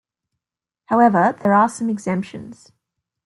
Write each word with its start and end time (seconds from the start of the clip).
However, 0.85 1.37
there 1.43 1.53
are 1.53 1.69
some 1.69 1.87
exemptions. 1.87 2.71